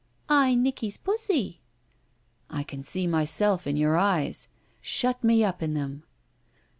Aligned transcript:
"I 0.29 0.55
Nicky's 0.55 0.97
pussy." 0.97 1.61
"I 2.49 2.63
can 2.63 2.81
see 2.81 3.05
mysdf 3.07 3.67
in 3.67 3.77
your 3.77 3.97
eyes. 3.97 4.47
Shut 4.81 5.23
me 5.23 5.43
up 5.43 5.61
in 5.61 5.75
them." 5.75 6.05